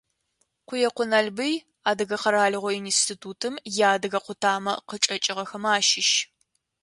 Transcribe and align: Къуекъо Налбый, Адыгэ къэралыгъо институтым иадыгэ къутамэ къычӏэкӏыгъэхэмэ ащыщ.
Къуекъо 0.67 1.03
Налбый, 1.11 1.53
Адыгэ 1.89 2.17
къэралыгъо 2.21 2.69
институтым 2.79 3.55
иадыгэ 3.79 4.19
къутамэ 4.25 4.73
къычӏэкӏыгъэхэмэ 4.87 5.69
ащыщ. 5.77 6.11